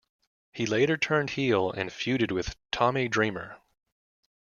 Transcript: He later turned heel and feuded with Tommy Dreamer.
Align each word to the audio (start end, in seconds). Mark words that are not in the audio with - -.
He 0.51 0.65
later 0.65 0.97
turned 0.97 1.29
heel 1.29 1.71
and 1.71 1.91
feuded 1.91 2.31
with 2.31 2.55
Tommy 2.71 3.07
Dreamer. 3.07 3.57